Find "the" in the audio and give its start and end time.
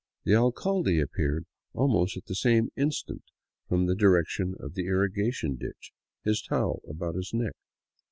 0.23-0.33, 2.25-2.33, 3.85-3.93, 4.73-4.87